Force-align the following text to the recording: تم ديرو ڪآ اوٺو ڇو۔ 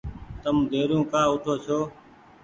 تم 0.41 0.57
ديرو 0.71 0.99
ڪآ 1.11 1.21
اوٺو 1.31 1.53
ڇو۔ 1.65 1.79